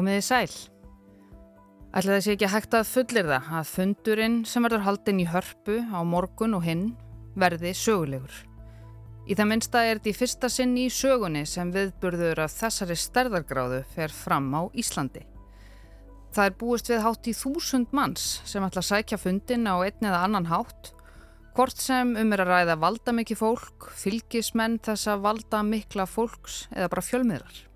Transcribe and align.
Komiði 0.00 0.20
sæl. 0.24 0.52
Ætla 1.92 2.14
þessi 2.14 2.30
ekki 2.32 2.48
hægt 2.48 2.72
að 2.78 2.86
fullir 2.88 3.26
það 3.28 3.50
að 3.58 3.66
fundurinn 3.68 4.38
sem 4.48 4.64
verður 4.64 4.86
haldinn 4.86 5.20
í 5.20 5.26
hörpu 5.28 5.76
á 5.92 6.00
morgun 6.08 6.56
og 6.56 6.64
hinn 6.64 6.86
verði 7.36 7.74
sögulegur. 7.76 8.32
Í 9.28 9.36
það 9.36 9.50
minnsta 9.50 9.84
er 9.84 10.00
þetta 10.00 10.08
í 10.08 10.16
fyrsta 10.16 10.52
sinn 10.54 10.72
í 10.80 10.86
sögunni 10.88 11.44
sem 11.44 11.68
viðburður 11.74 12.40
af 12.46 12.56
þessari 12.62 12.96
stærðargráðu 12.96 13.84
fer 13.92 14.16
fram 14.22 14.48
á 14.56 14.72
Íslandi. 14.72 15.26
Það 16.32 16.48
er 16.48 16.58
búist 16.64 16.88
við 16.88 17.04
hátt 17.04 17.28
í 17.28 17.36
þúsund 17.36 17.92
manns 17.92 18.28
sem 18.48 18.64
ætla 18.64 18.80
að 18.80 18.90
sækja 18.94 19.20
fundin 19.20 19.68
á 19.68 19.84
einn 19.84 20.00
eða 20.00 20.24
annan 20.24 20.48
hátt, 20.48 20.94
hvort 21.52 21.76
sem 21.76 22.16
um 22.16 22.32
er 22.32 22.46
að 22.46 22.54
ræða 22.54 22.80
valda 22.88 23.20
mikið 23.20 23.44
fólk, 23.44 23.92
fylgismenn 24.00 24.80
þessa 24.80 25.20
valda 25.20 25.60
mikla 25.60 26.08
fólks 26.08 26.70
eða 26.72 26.88
bara 26.88 27.04
fjölmiðlar. 27.04 27.66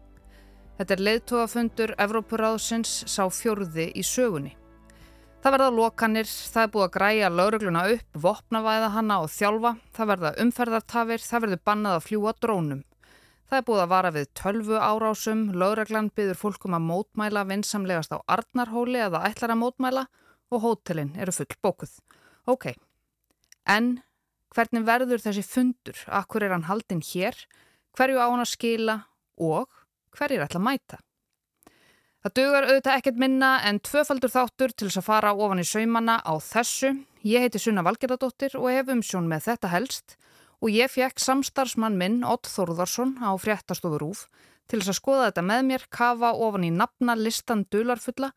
Þetta 0.75 0.95
er 0.97 1.03
leiðtóafundur 1.07 1.93
Evrópuráðsins 2.03 3.05
sá 3.07 3.23
fjörði 3.31 3.93
í 3.95 4.03
sögunni. 4.03 4.57
Það 5.45 5.55
verða 5.55 5.69
lokanir, 5.77 6.27
það 6.27 6.63
er 6.65 6.73
búið 6.73 6.85
að 6.87 6.95
græja 6.97 7.29
laurugluna 7.31 7.83
upp, 7.93 8.17
vopnavæða 8.25 8.89
hanna 8.95 9.19
og 9.23 9.31
þjálfa, 9.31 9.73
það 9.95 10.11
verða 10.11 10.33
umferðartafir, 10.43 11.23
það 11.23 11.45
verður 11.45 11.63
bannað 11.71 11.99
að 11.99 12.07
fljúa 12.09 12.33
drónum. 12.41 12.81
Það 13.45 13.59
er 13.59 13.67
búið 13.69 13.83
að 13.85 13.93
vara 13.93 14.13
við 14.17 14.27
tölvu 14.41 14.81
árásum, 14.81 15.45
lauruglan 15.55 16.09
byður 16.17 16.41
fólkum 16.41 16.75
að 16.75 16.87
mótmæla 16.89 17.45
vinsamlegast 17.53 18.17
á 18.17 18.19
Arnarhóli 18.25 19.05
eða 19.05 19.23
ætlar 19.29 19.55
að 19.55 19.61
mótmæla 19.61 20.07
og 20.51 20.65
hótelin 20.65 21.15
eru 21.21 21.37
full 21.37 21.55
bókuð. 21.63 21.93
Ok, 22.51 22.73
en 23.69 24.01
hvernig 24.57 24.89
verður 24.89 25.23
þessi 25.23 25.47
fundur? 25.47 26.03
Akkur 26.09 26.43
er 26.43 26.57
hann 26.57 26.67
haldinn 26.67 27.05
hér? 27.05 27.37
Hverju 27.95 28.19
á 28.19 28.27
hann 28.27 28.43
að 28.43 28.55
skila 28.57 28.99
og 29.37 29.69
hverjir 30.17 30.47
ætla 30.47 30.63
að 30.63 30.67
mæta. 30.69 31.01
Það 32.25 32.37
dögur 32.39 32.67
auðvitað 32.71 32.99
ekkert 32.99 33.21
minna 33.21 33.51
en 33.69 33.83
tvöfaldur 33.85 34.33
þáttur 34.33 34.73
til 34.73 34.89
þess 34.89 35.03
að 35.03 35.09
fara 35.11 35.35
ofan 35.37 35.61
í 35.61 35.67
saumanna 35.69 36.17
á 36.25 36.33
þessu. 36.41 36.95
Ég 37.21 37.45
heiti 37.45 37.61
Sunna 37.61 37.85
Valgeradóttir 37.85 38.57
og 38.57 38.71
hef 38.73 38.93
umsjón 38.95 39.29
með 39.29 39.51
þetta 39.51 39.73
helst 39.75 40.17
og 40.65 40.73
ég 40.73 40.89
fekk 40.89 41.21
samstarfsmann 41.21 41.99
minn 42.01 42.23
Ott 42.25 42.49
Þórðarsson 42.49 43.19
á 43.21 43.37
fréttastofur 43.37 44.09
úf 44.09 44.27
til 44.71 44.81
þess 44.81 44.95
að 44.95 45.01
skoða 45.03 45.25
þetta 45.29 45.45
með 45.45 45.65
mér, 45.69 45.89
kafa 45.93 46.33
ofan 46.33 46.65
í 46.65 46.73
nafna 46.73 47.17
listan 47.19 47.67
dularfulla 47.69 48.31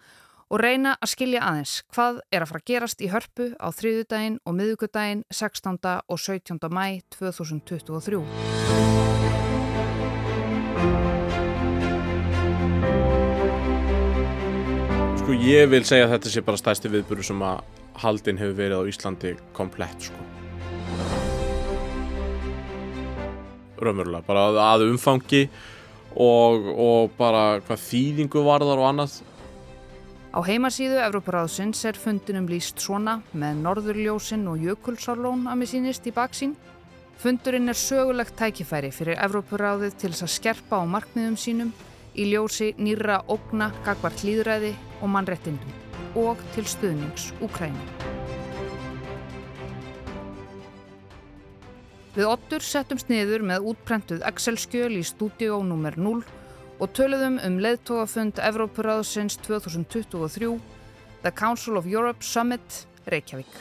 og 0.51 0.63
reyna 0.63 0.95
að 0.99 1.13
skilja 1.13 1.43
aðeins 1.47 1.77
hvað 1.95 2.19
er 2.31 2.43
að 2.43 2.51
fara 2.51 2.63
að 2.63 2.71
gerast 2.71 3.03
í 3.03 3.11
hörpu 3.11 3.51
á 3.55 3.67
þriðudaginn 3.71 4.41
og 4.43 4.57
miðugudaginn 4.59 5.23
16. 5.31 5.79
og 6.07 6.19
17. 6.19 6.59
mæ 6.67 6.99
2023. 7.15 9.16
Sko 15.27 15.35
ég 15.43 15.65
vil 15.67 15.81
segja 15.83 16.05
að 16.05 16.13
þetta 16.13 16.29
sé 16.31 16.41
bara 16.47 16.59
stærsti 16.61 16.87
viðbúru 16.87 17.23
sem 17.27 17.41
að 17.43 17.57
haldin 17.99 18.37
hefur 18.39 18.53
verið 18.55 18.79
á 18.79 18.87
Íslandi 18.87 19.31
komplett 19.57 20.05
sko. 20.07 20.21
Raumverulega, 23.83 24.23
bara 24.23 24.45
að, 24.69 24.85
umfangi 24.85 25.41
og, 26.15 26.69
og 26.71 27.17
bara 27.19 27.41
hvað 27.67 27.83
þýðingu 27.89 28.45
varðar 28.45 28.79
og 28.79 28.87
annað. 28.93 29.17
Á 30.31 30.39
heimasíðu 30.47 31.03
Evróparáðsins 31.09 31.83
er 31.91 31.99
fundinum 31.99 32.47
líst 32.47 32.79
svona 32.79 33.17
með 33.35 33.59
norðurljósin 33.65 34.47
og 34.47 34.63
jökulsárlón 34.63 35.43
að 35.51 35.59
með 35.59 35.73
sínist 35.73 36.07
í 36.07 36.15
baksín. 36.15 36.55
Fundurinn 37.19 37.67
er 37.67 37.75
sögulegt 37.75 38.39
tækifæri 38.39 38.95
fyrir 38.95 39.19
Evróparáðið 39.27 39.99
til 39.99 40.15
þess 40.15 40.29
að 40.29 40.35
skerpa 40.37 40.79
á 40.79 40.87
markmiðum 40.87 41.35
sínum 41.35 41.75
í 42.17 42.27
ljósi 42.31 42.73
nýra 42.81 43.21
ógna, 43.29 43.69
gagvart 43.85 44.23
líðræði 44.25 44.73
og 45.01 45.11
mannrettindum 45.13 45.83
og 46.17 46.41
til 46.55 46.65
stuðnings 46.65 47.29
Úkræni. 47.45 47.83
Við 52.17 52.25
ottur 52.25 52.63
settum 52.65 52.97
sniður 52.97 53.43
með 53.45 53.67
útprentuð 53.71 54.23
Excel-skjöl 54.25 54.95
í 54.97 55.03
stúdíó 55.05 55.59
nr. 55.61 55.99
0 56.01 56.23
og 56.81 56.93
töluðum 56.97 57.37
um 57.45 57.59
leðtóafund 57.61 58.41
Evrópuráðsins 58.41 59.37
2023 59.45 60.55
The 61.21 61.31
Council 61.31 61.77
of 61.77 61.85
Europe 61.85 62.25
Summit 62.25 62.87
Reykjavík. 63.05 63.53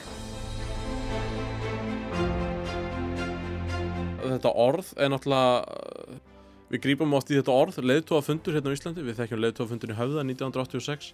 Þetta 4.26 4.52
orð 4.56 4.88
er 4.96 5.12
náttúrulega 5.12 5.85
Við 6.66 6.82
grípum 6.82 7.12
átt 7.14 7.28
í 7.30 7.36
þetta 7.38 7.54
orð, 7.54 7.76
leðtóafundur 7.78 8.56
hérna 8.56 8.72
á 8.72 8.76
Íslandi, 8.76 9.02
við 9.06 9.20
þekkjum 9.20 9.42
leðtóafundin 9.44 9.92
í 9.92 9.98
höfða 10.00 10.22
1986. 10.26 11.12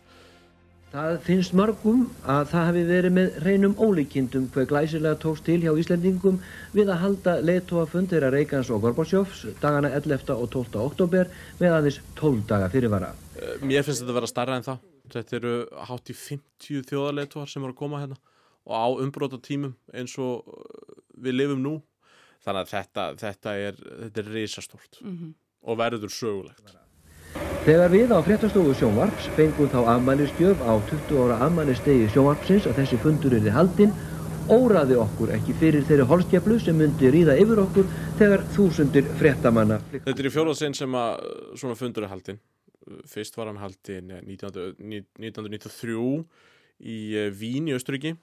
Það 0.93 1.15
finnst 1.25 1.55
mörgum 1.57 2.01
að 2.29 2.51
það 2.51 2.67
hefði 2.69 2.81
verið 2.89 3.13
með 3.17 3.37
reynum 3.47 3.75
ólíkindum 3.81 4.47
hver 4.53 4.67
glæsilega 4.69 5.17
tókst 5.21 5.45
til 5.47 5.59
hjá 5.63 5.71
Íslandingum 5.81 6.39
við 6.77 6.93
að 6.93 7.01
halda 7.01 7.35
leðtóafund 7.45 8.13
þeirra 8.13 8.29
Reykjans 8.33 8.69
og 8.73 8.83
Gorbátsjófs 8.85 9.47
dagana 9.61 9.89
11. 9.97 10.35
og 10.37 10.51
12. 10.53 10.81
oktober 10.83 11.31
með 11.61 11.77
aðeins 11.79 12.01
12 12.21 12.43
daga 12.49 12.69
fyrirvara. 12.73 13.13
Eh, 13.37 13.55
mér 13.65 13.85
finnst 13.87 14.05
þetta 14.05 14.13
að 14.13 14.21
vera 14.21 14.33
starra 14.33 14.59
en 14.61 14.69
það. 14.69 14.83
Þetta 15.13 15.39
eru 15.41 15.55
hátt 15.89 16.13
í 16.13 16.19
50 16.23 16.89
þjóðarleðtóar 16.89 17.53
sem 17.53 17.65
eru 17.65 17.73
að 17.73 17.81
koma 17.81 18.03
hérna 18.03 18.21
og 18.69 18.77
á 18.77 18.87
umbróta 19.05 19.41
tímum 19.41 19.77
eins 19.97 20.17
og 20.21 20.49
eh, 20.49 21.01
við 21.25 21.41
lifum 21.41 21.65
nú. 21.65 21.79
Þannig 22.43 22.67
að 22.67 22.73
þetta, 22.75 23.03
þetta 23.21 23.57
er, 23.71 23.87
er 24.13 24.35
reysastórt. 24.35 25.01
Mm 25.01 25.17
-hmm 25.17 25.39
og 25.63 25.79
verður 25.79 26.13
sögulegt. 26.13 26.79
Þegar 27.63 27.93
við 27.93 28.11
á 28.11 28.19
fréttastofu 28.27 28.75
sjónvarps 28.77 29.29
fengum 29.37 29.69
þá 29.71 29.81
afmælistjöf 29.95 30.59
á 30.67 30.73
20 30.91 31.21
ára 31.23 31.37
afmælistegi 31.47 32.09
sjónvarpsins 32.11 32.67
að 32.67 32.81
þessi 32.81 32.99
fundur 33.05 33.37
er 33.39 33.47
í 33.47 33.55
haldinn, 33.55 33.95
óraði 34.51 34.97
okkur 34.99 35.31
ekki 35.37 35.55
fyrir 35.61 35.87
þeirri 35.87 36.09
holskjaplu 36.11 36.57
sem 36.61 36.77
myndi 36.77 37.13
ríða 37.15 37.39
yfir 37.39 37.63
okkur 37.63 37.87
þegar 38.19 38.43
þúsundir 38.57 39.07
fréttamanna. 39.21 39.79
Þetta 39.95 40.19
er 40.19 40.29
í 40.29 40.35
fjóðarsinn 40.35 40.75
sem 40.77 40.99
að 40.99 41.23
svona 41.55 41.79
fundur 41.79 42.09
er 42.09 42.13
haldinn. 42.13 42.43
Fyrst 43.07 43.39
var 43.39 43.47
hann 43.53 43.63
haldinn 43.63 44.11
1993 44.19 45.95
í 46.83 46.99
eh, 47.15 47.31
Vín 47.31 47.71
í 47.71 47.77
Östuríki 47.79 48.17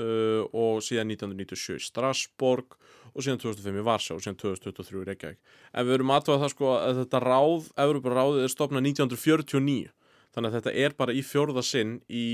uh, 0.00 0.42
og 0.52 0.82
síðan 0.84 1.12
1997 1.14 1.76
í 1.76 1.86
Strasbourg 1.86 2.76
og 3.12 3.24
síðan 3.24 3.42
2005 3.42 3.80
í 3.80 3.86
Varsá 3.86 4.16
og 4.16 4.22
síðan 4.24 4.38
2023 4.40 5.02
í 5.02 5.08
Reykjavík. 5.10 5.40
En 5.72 5.86
við 5.86 5.96
verum 5.96 6.14
aðtöða 6.16 6.44
það 6.44 6.54
sko 6.54 6.70
að 6.76 7.00
þetta 7.02 7.22
ráð, 7.26 7.70
Európa 7.86 8.14
ráðið 8.16 8.46
er 8.46 8.54
stopnað 8.54 8.86
1949 8.92 9.90
þannig 10.32 10.48
að 10.48 10.58
þetta 10.58 10.76
er 10.86 10.96
bara 10.96 11.16
í 11.16 11.24
fjörða 11.26 11.64
sinn 11.66 11.98
í 12.08 12.26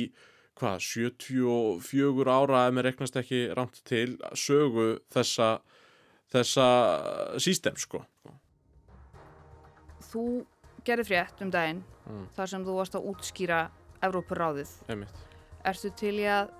hvað, 0.58 0.78
74 0.82 2.34
ára 2.34 2.66
ef 2.66 2.74
mér 2.74 2.90
reknast 2.90 3.18
ekki 3.18 3.46
rámt 3.54 3.80
til 3.86 4.16
sögu 4.38 4.96
þessa 5.14 5.58
þessa 6.32 6.66
sístem 7.40 7.76
sko. 7.80 8.02
Þú 10.08 10.24
gerir 10.86 11.06
frétt 11.08 11.42
um 11.44 11.52
daginn 11.52 11.82
mm. 12.08 12.28
þar 12.36 12.52
sem 12.52 12.64
þú 12.64 12.76
varst 12.78 12.96
að 12.96 13.08
útskýra 13.12 13.62
Európa 14.04 14.38
ráðið. 14.38 14.72
Einmitt. 14.88 15.24
Erstu 15.66 15.90
til 15.98 16.14
í 16.20 16.26
að 16.30 16.52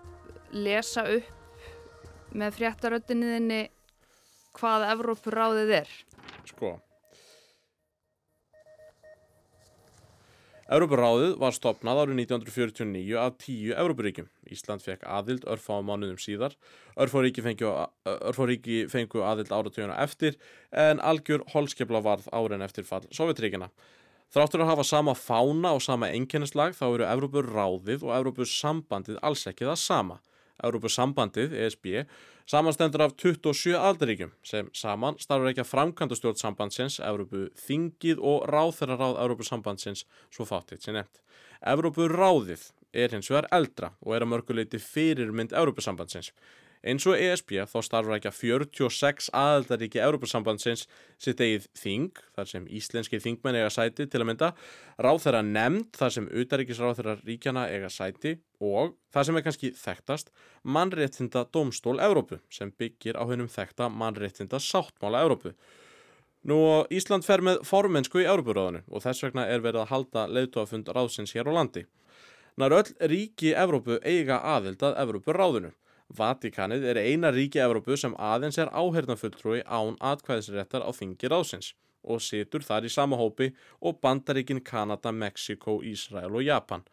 lesa 0.53 1.07
upp 1.19 2.35
með 2.37 2.59
fréttaröttinniðinni 2.59 3.63
hvað 4.59 4.91
Evrópuráðið 4.93 5.75
er? 5.83 5.97
Sko 6.49 6.77
Evrópuráðið 10.69 11.39
var 11.41 11.55
stopnað 11.57 11.99
árið 12.03 12.19
1949 12.27 13.15
af 13.17 13.37
tíu 13.41 13.71
Evrópuríkjum. 13.73 14.27
Ísland 14.53 14.83
fekk 14.85 15.07
aðild 15.09 15.47
örfá 15.49 15.79
mánuðum 15.81 16.19
síðar. 16.21 16.59
Örfá 17.01 17.23
ríki 17.25 17.41
fengu, 17.41 17.71
ríki 18.51 18.83
fengu 18.93 19.23
aðild 19.25 19.49
áratöguna 19.49 19.97
eftir 20.05 20.37
en 20.69 21.01
algjör 21.01 21.47
holskepla 21.55 22.03
varð 22.05 22.29
áren 22.37 22.67
eftir 22.67 22.85
fall 22.85 23.07
Sovjetríkina. 23.09 23.71
Þráttur 24.29 24.61
að 24.61 24.75
hafa 24.75 24.85
sama 24.85 25.17
fána 25.17 25.73
og 25.73 25.81
sama 25.81 26.13
enkennislag 26.13 26.77
þá 26.77 26.85
eru 26.91 27.09
Evrópuráðið 27.09 28.05
og 28.05 28.13
Evrópusambandið 28.19 29.23
alls 29.25 29.49
ekki 29.49 29.65
það 29.71 29.81
sama. 29.81 30.21
Evrópusambandið, 30.65 31.55
ESB, 31.65 31.87
samanstendur 32.49 33.05
af 33.07 33.15
27 33.21 33.77
aldaríkjum 33.79 34.33
sem 34.47 34.71
saman 34.77 35.19
starfur 35.23 35.51
ekki 35.51 35.63
að 35.65 35.71
framkvæmda 35.73 36.19
stjórn 36.19 36.41
sambandsins, 36.41 36.99
Evrópu 37.05 37.47
þingið 37.67 38.23
og 38.33 38.49
ráþæraráð 38.51 39.21
Evrópusambandsins 39.25 40.05
svo 40.35 40.49
fátitt 40.49 40.85
sem 40.85 40.97
nefnt. 40.99 41.23
Evrópuráðið 41.63 42.71
er 42.93 43.13
hins 43.13 43.29
vegar 43.31 43.51
eldra 43.55 43.93
og 44.01 44.15
er 44.17 44.25
að 44.25 44.33
mörguleiti 44.33 44.81
fyrirmynd 44.83 45.53
Evrópusambandsins. 45.53 46.33
Eins 46.87 47.07
og 47.11 47.19
ESB 47.19 47.57
þá 47.67 47.79
starfur 47.83 48.15
ekki 48.15 48.31
að 48.31 48.37
46 48.39 49.31
aðaldaríki 49.35 49.99
Európa-sambandsins 50.03 50.85
sitt 51.19 51.41
eigið 51.43 51.67
þing, 51.75 52.21
þar 52.37 52.51
sem 52.53 52.69
íslenski 52.79 53.19
þingmenn 53.25 53.59
eiga 53.59 53.73
sæti 53.75 54.07
til 54.07 54.23
að 54.23 54.29
mynda, 54.31 54.53
ráð 55.03 55.25
þeirra 55.25 55.43
nefnd 55.47 55.99
þar 55.99 56.15
sem 56.15 56.29
utaríkisráð 56.31 57.01
þeirra 57.01 57.17
ríkjana 57.25 57.67
eiga 57.73 57.91
sæti 57.91 58.37
og 58.63 58.95
það 59.15 59.27
sem 59.27 59.41
er 59.41 59.47
kannski 59.49 59.73
þekktast, 59.79 60.33
mannréttinda 60.63 61.45
domstól 61.55 61.99
Európu 62.05 62.39
sem 62.53 62.71
byggir 62.71 63.19
á 63.19 63.27
hennum 63.27 63.51
þekta 63.51 63.91
mannréttinda 63.91 64.63
sáttmála 64.63 65.27
Európu. 65.27 65.55
Nú 66.47 66.87
Ísland 66.95 67.27
fer 67.27 67.43
með 67.43 67.65
formensku 67.67 68.23
í 68.23 68.29
Európuráðinu 68.31 68.85
og 68.87 69.03
þess 69.03 69.27
vegna 69.27 69.49
er 69.51 69.65
verið 69.65 69.83
að 69.83 69.91
halda 69.91 70.27
leiðtóafund 70.31 70.91
ráðsins 70.95 71.35
hér 71.35 71.51
á 71.51 71.53
landi. 71.59 71.83
Nær 72.59 72.75
öll 72.79 72.95
ríki 73.11 73.51
Evrópu 73.59 73.99
eiga 74.07 74.39
aðild 74.55 74.83
að 74.87 74.97
Evrópuráðinu. 75.03 75.73
Vatikanið 76.09 76.87
er 76.89 77.01
eina 77.03 77.29
ríki 77.35 77.61
Evrópu 77.61 77.97
sem 78.01 78.15
aðeins 78.17 78.57
er 78.59 78.71
áhernafulltrúi 78.73 79.61
án 79.67 79.99
atkvæðisréttar 80.01 80.81
á 80.81 80.91
þingi 80.97 81.29
ráðsins 81.29 81.75
og 82.03 82.23
situr 82.25 82.65
þar 82.65 82.87
í 82.89 82.93
sama 82.93 83.19
hópi 83.21 83.51
og 83.85 83.99
bandaríkin 84.01 84.63
Kanada, 84.65 85.13
Mexiko, 85.13 85.83
Ísrael 85.85 86.33
og 86.33 86.47
Japan. 86.47 86.87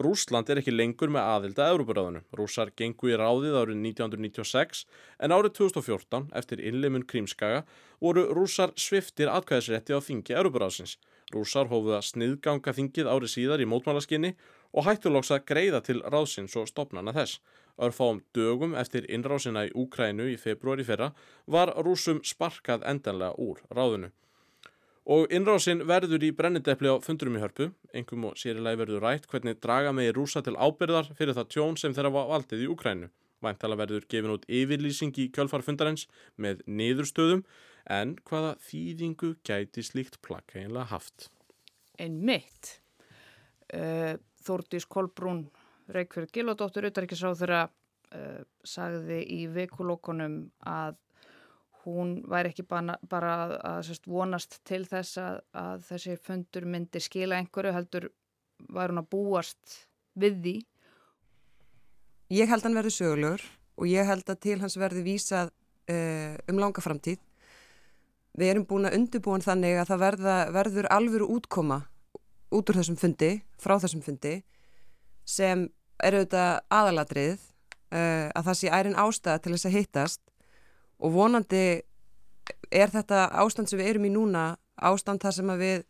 Rúsland 0.00 0.48
er 0.50 0.58
ekki 0.58 0.72
lengur 0.74 1.12
með 1.12 1.28
aðilda 1.30 1.68
Európaráðinu. 1.70 2.24
Rúsar 2.34 2.72
gengu 2.74 3.12
í 3.12 3.18
ráðið 3.20 3.58
árið 3.60 3.76
1996 3.82 4.86
en 5.22 5.34
árið 5.36 5.52
2014 5.60 6.32
eftir 6.40 6.62
innleimun 6.64 7.04
Krímskaga 7.06 7.62
voru 8.00 8.24
rúsar 8.34 8.72
sviftir 8.74 9.30
atkvæðisrétti 9.30 9.94
á 9.94 10.00
þingi 10.02 10.34
Európaráðsins. 10.34 10.96
Rúsar 11.34 11.70
hófuða 11.70 12.00
sniðganga 12.02 12.74
þingið 12.74 13.10
árið 13.12 13.34
síðar 13.36 13.62
í 13.62 13.68
mótmálaskinni 13.70 14.34
og 14.34 14.63
hættulóks 14.82 15.30
að 15.30 15.44
greiða 15.46 15.80
til 15.86 16.00
ráðsins 16.02 16.56
og 16.58 16.66
stopnana 16.66 17.14
þess. 17.14 17.38
Örfáum 17.78 18.20
dögum 18.34 18.74
eftir 18.78 19.06
innrásina 19.10 19.64
í 19.68 19.72
Úkrænu 19.74 20.26
í 20.32 20.36
februari 20.38 20.84
fyrra 20.86 21.12
var 21.46 21.70
rúsum 21.86 22.20
sparkað 22.26 22.82
endanlega 22.90 23.38
úr 23.38 23.62
ráðinu. 23.70 24.10
Og 25.04 25.28
innrásin 25.34 25.82
verður 25.84 26.22
í 26.24 26.30
brennindepli 26.32 26.88
á 26.88 26.96
fundurum 27.04 27.36
í 27.36 27.42
hörpu, 27.42 27.66
engum 27.92 28.30
og 28.30 28.38
sérilega 28.40 28.80
verður 28.80 29.04
rætt 29.04 29.26
hvernig 29.28 29.58
draga 29.60 29.92
megi 29.92 30.14
rúsa 30.16 30.40
til 30.42 30.56
ábyrðar 30.56 31.10
fyrir 31.18 31.36
það 31.36 31.50
tjón 31.52 31.76
sem 31.76 31.94
þeirra 31.94 32.14
var 32.14 32.30
valdið 32.30 32.64
í 32.64 32.70
Ukrænu. 32.72 33.10
Væntala 33.44 33.76
verður 33.76 34.06
gefin 34.08 34.32
út 34.32 34.46
yfirlýsing 34.48 35.12
í 35.20 35.28
kjölfarfundarins 35.34 36.06
með 36.40 36.62
niðurstöðum 36.64 37.44
en 37.92 38.14
hvaða 38.24 38.54
þýðingu 38.64 39.34
gæti 39.44 39.84
slíkt 39.84 40.22
plakka 40.24 40.62
einlega 40.62 40.88
haft. 40.94 41.28
Einn 42.00 42.22
mitt. 42.24 42.78
Uh, 43.74 44.16
Þórdís 44.44 44.86
Kolbrún 44.90 45.46
Reykjörg 45.94 46.32
Gilodóttur 46.32 46.88
Uttaríkisráð 46.88 47.40
þeirra 47.42 47.62
uh, 47.68 48.42
sagði 48.64 49.22
í 49.36 49.40
vekulókonum 49.52 50.38
að 50.68 51.00
hún 51.84 52.14
væri 52.30 52.52
ekki 52.52 52.64
bara, 52.68 52.96
bara 53.08 53.32
að, 53.44 53.56
að 53.68 53.80
sérst, 53.88 54.06
vonast 54.08 54.60
til 54.64 54.84
þess 54.88 55.18
að, 55.20 55.40
að 55.60 55.82
þessi 55.90 56.16
fundur 56.24 56.68
myndi 56.68 57.02
skila 57.02 57.36
einhverju 57.40 57.74
heldur 57.76 58.08
var 58.72 58.92
hún 58.92 59.02
að 59.02 59.10
búast 59.12 59.76
við 60.16 60.40
því. 60.44 60.54
Ég 62.32 62.48
held 62.48 62.62
að 62.62 62.68
hann 62.70 62.78
verði 62.80 62.94
sögulegur 62.94 63.44
og 63.74 63.90
ég 63.90 64.08
held 64.08 64.30
að 64.30 64.42
til 64.46 64.58
hans 64.62 64.78
verði 64.80 65.04
vísað 65.04 65.52
uh, 65.52 66.36
um 66.48 66.60
langa 66.62 66.84
framtíð. 66.84 67.20
Við 68.34 68.50
erum 68.50 68.64
búin 68.66 68.88
að 68.88 68.96
undirbúin 68.98 69.44
þannig 69.44 69.76
að 69.78 69.90
það 69.92 70.00
verða, 70.08 70.38
verður 70.54 70.88
alvöru 70.90 71.28
útkoma 71.36 71.84
út 72.54 72.70
úr 72.70 72.78
þessum 72.80 72.98
fundi, 73.00 73.32
frá 73.60 73.76
þessum 73.82 74.02
fundi 74.04 74.38
sem 75.24 75.66
eru 76.04 76.22
auðvitað 76.22 76.60
aðaladrið 76.74 77.40
uh, 77.94 78.28
að 78.34 78.46
það 78.48 78.58
sé 78.60 78.72
ærin 78.72 78.98
ástæða 78.98 79.42
til 79.42 79.54
þess 79.54 79.68
að 79.68 79.76
hittast. 79.78 80.22
Og 81.02 81.14
vonandi 81.14 81.64
er 82.74 82.92
þetta 82.92 83.28
ástand 83.40 83.70
sem 83.70 83.80
við 83.80 83.94
erum 83.94 84.08
í 84.08 84.12
núna 84.14 84.44
ástand 84.74 85.22
þar 85.22 85.38
sem 85.38 85.52
að 85.54 85.64
við 85.64 85.86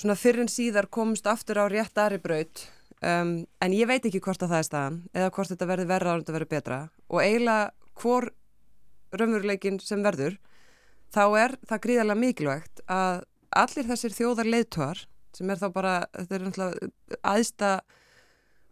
svona 0.00 0.16
fyrir 0.18 0.44
en 0.44 0.52
síðar 0.52 0.90
komumst 0.92 1.26
aftur 1.28 1.60
á 1.60 1.64
rétt 1.70 1.98
aðri 1.98 2.20
braut. 2.22 2.66
Um, 3.00 3.46
en 3.64 3.72
ég 3.72 3.88
veit 3.88 4.04
ekki 4.04 4.20
hvort 4.20 4.42
að 4.44 4.52
það 4.52 4.62
er 4.62 4.68
staðan 4.68 4.96
eða 5.16 5.32
hvort 5.32 5.52
þetta 5.54 5.68
verður 5.70 5.88
verða 5.88 6.10
ára 6.10 6.18
en 6.18 6.24
þetta 6.24 6.36
verður 6.36 6.52
betra. 6.52 6.78
Og 7.08 7.22
eiginlega 7.24 7.70
hvor 8.00 8.28
raunveruleikin 9.16 9.80
sem 9.82 10.04
verður 10.04 10.36
þá 11.14 11.22
er 11.40 11.56
það 11.68 11.82
gríðarlega 11.86 12.20
mikilvægt 12.20 12.82
að 12.86 13.22
allir 13.56 13.88
þessir 13.88 14.14
þjóðar 14.14 14.50
leiðtöðar 14.52 15.00
sem 15.36 15.50
er 15.50 15.60
þá 15.60 15.68
bara, 15.74 15.94
þetta 16.16 16.36
er 16.36 16.44
náttúrulega 16.46 17.20
aðsta 17.32 17.70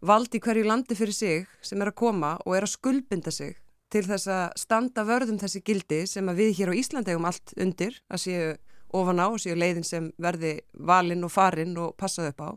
vald 0.05 0.35
í 0.35 0.41
hverju 0.43 0.67
landi 0.67 0.95
fyrir 0.95 1.15
sig 1.15 1.49
sem 1.65 1.81
er 1.81 1.91
að 1.91 1.99
koma 2.01 2.35
og 2.45 2.55
er 2.55 2.67
að 2.67 2.75
skuldbinda 2.75 3.33
sig 3.35 3.57
til 3.89 4.05
þess 4.05 4.29
að 4.29 4.45
standa 4.61 5.05
vörðum 5.07 5.39
þessi 5.41 5.63
gildi 5.65 6.03
sem 6.07 6.29
að 6.29 6.43
við 6.43 6.51
hér 6.59 6.71
á 6.71 6.79
Íslandi 6.79 7.15
hefum 7.15 7.27
allt 7.29 7.53
undir 7.57 7.97
að 8.09 8.23
séu 8.25 8.51
ofan 8.95 9.21
á 9.21 9.27
og 9.29 9.41
séu 9.41 9.57
leiðin 9.57 9.85
sem 9.85 10.11
verði 10.21 10.59
valinn 10.73 11.25
og 11.25 11.33
farinn 11.33 11.75
og 11.77 11.95
passað 11.97 12.31
upp 12.31 12.45
á. 12.45 12.49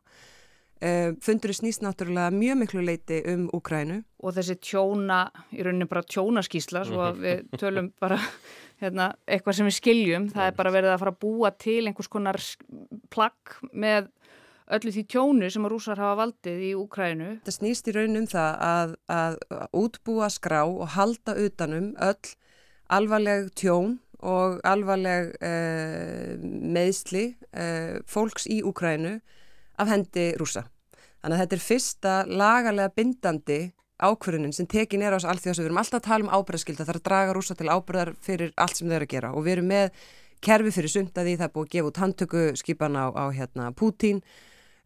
Uh, 0.83 1.15
fundur 1.23 1.53
snýst 1.55 1.85
náttúrulega 1.85 2.33
mjög 2.35 2.57
miklu 2.59 2.83
leiti 2.83 3.21
um 3.31 3.45
Úkrænu. 3.55 4.01
Og 4.27 4.35
þessi 4.35 4.57
tjóna, 4.59 5.29
í 5.55 5.63
rauninni 5.63 5.87
bara 5.87 6.03
tjónaskísla, 6.03 6.83
svo 6.89 7.05
að 7.07 7.21
við 7.23 7.45
tölum 7.63 7.93
bara 8.03 8.19
hérna, 8.83 9.13
eitthvað 9.27 9.59
sem 9.59 9.69
við 9.69 9.79
skiljum, 9.79 10.29
það 10.33 10.49
er 10.49 10.59
bara 10.59 10.75
verið 10.75 10.95
að 10.95 11.01
fara 11.03 11.15
að 11.15 11.23
búa 11.23 11.53
til 11.63 11.81
einhvers 11.87 12.11
konar 12.13 12.39
plagg 13.13 13.57
með 13.73 14.11
öllu 14.73 14.93
því 14.95 15.03
tjónu 15.11 15.51
sem 15.53 15.67
að 15.67 15.75
rúsar 15.75 16.01
hafa 16.01 16.19
valdið 16.23 16.63
í 16.69 16.71
Úkrænu. 16.79 17.33
Það 17.47 17.57
snýst 17.59 17.91
í 17.91 17.97
raunum 17.97 18.29
það 18.31 18.63
að, 18.69 18.95
að 19.13 19.37
útbúa 19.83 20.31
skrá 20.33 20.63
og 20.65 20.95
halda 20.95 21.37
utanum 21.41 21.93
öll 22.01 22.33
alvarleg 22.93 23.51
tjón 23.59 23.99
og 24.23 24.61
alvarleg 24.69 25.33
eh, 25.43 26.39
meðsli 26.39 27.33
eh, 27.51 27.99
fólks 28.07 28.47
í 28.47 28.63
Úkrænu 28.67 29.17
af 29.83 29.91
hendi 29.91 30.31
rúsa. 30.39 30.67
Þannig 31.23 31.37
að 31.37 31.43
þetta 31.43 31.57
er 31.57 31.65
fyrsta 31.67 32.15
lagalega 32.31 32.95
bindandi 32.97 33.61
ákverðunin 34.03 34.55
sem 34.57 34.69
tekin 34.71 35.05
er 35.05 35.15
á 35.15 35.19
þessu 35.19 35.31
allþjóðs 35.33 35.61
við 35.61 35.69
erum 35.69 35.81
alltaf 35.83 36.01
að 36.01 36.09
tala 36.09 36.27
um 36.27 36.33
ábyrðaskylda, 36.33 36.85
það 36.85 36.95
er 36.95 37.01
að 37.01 37.07
draga 37.09 37.37
rúsa 37.37 37.57
til 37.59 37.71
ábyrðar 37.71 38.13
fyrir 38.23 38.55
allt 38.57 38.79
sem 38.79 38.89
þau 38.89 38.97
eru 38.99 39.09
að 39.09 39.13
gera. 39.15 39.33
Og 39.33 39.47
við 39.47 39.57
erum 39.57 39.69
með 39.73 40.01
kerfi 40.43 40.73
fyrir 40.75 40.93
sundaði, 40.93 41.37
það 41.39 41.49
er 41.49 41.53
búið 41.55 41.69
að 41.69 41.75
gefa 41.77 41.91
út 41.93 42.01
handtöku 42.03 42.47
skipan 42.59 42.99
á, 42.99 43.07
á 43.15 43.25
hérna, 43.35 43.71
Pútín 43.79 44.23